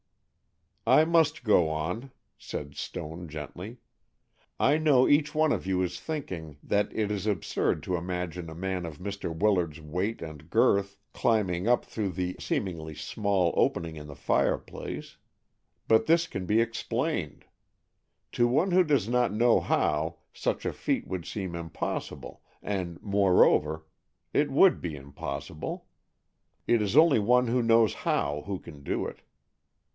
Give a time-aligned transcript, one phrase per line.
[0.87, 2.09] "I must go on,"
[2.39, 3.77] said Stone, gently.
[4.59, 8.55] "I know each one of you is thinking that it is absurd to imagine a
[8.55, 9.33] man of Mr.
[9.33, 15.17] Willard's weight and girth climbing up through the seemingly small opening in the fireplace.
[15.87, 17.45] But this can be explained.
[18.31, 23.85] To one who does not know how, such a feat would seem impossible, and, moreover,
[24.33, 25.85] it would be impossible.
[26.65, 29.21] It is only one who knows how who can do it.